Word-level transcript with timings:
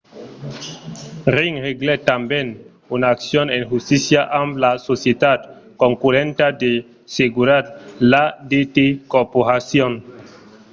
ring 1.35 1.55
reglèt 1.67 2.01
tanben 2.11 2.47
una 2.95 3.07
accion 3.15 3.47
en 3.55 3.61
justícia 3.71 4.21
amb 4.41 4.51
la 4.63 4.71
societat 4.89 5.39
concurrenta 5.81 6.45
de 6.61 6.71
seguretat 7.17 7.65
l’adt 8.11 8.75
corporation 9.13 9.91